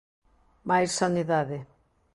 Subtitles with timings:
[0.69, 1.57] Máis Sanidade.